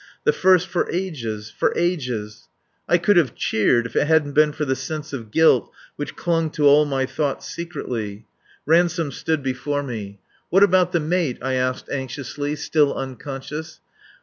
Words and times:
The 0.23 0.33
first 0.33 0.67
for 0.67 0.89
ages 0.89 1.51
for 1.55 1.77
ages. 1.77 2.47
I 2.89 2.97
could 2.97 3.17
have 3.17 3.35
cheered, 3.35 3.85
if 3.85 3.95
it 3.95 4.07
hadn't 4.07 4.31
been 4.31 4.51
for 4.51 4.65
the 4.65 4.75
sense 4.75 5.13
of 5.13 5.29
guilt 5.29 5.71
which 5.95 6.15
clung 6.15 6.49
to 6.53 6.65
all 6.65 6.85
my 6.85 7.05
thoughts 7.05 7.47
secretly. 7.47 8.25
Ransome 8.65 9.11
stood 9.11 9.43
before 9.43 9.83
me. 9.83 10.19
"What 10.49 10.63
about 10.63 10.91
the 10.91 10.99
mate," 10.99 11.37
I 11.43 11.53
asked 11.53 11.87
anxiously. 11.89 12.55
"Still 12.55 12.95
unconscious?" 12.95 13.79